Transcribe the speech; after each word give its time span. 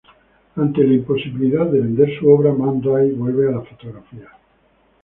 Ante 0.55 0.83
la 0.83 0.95
imposibilidad 0.95 1.67
de 1.67 1.79
vender 1.79 2.09
su 2.17 2.27
obra, 2.27 2.51
Man 2.51 2.81
Ray 2.81 3.11
vuelve 3.11 3.49
a 3.49 3.51
la 3.51 3.61
fotografía. 3.61 4.29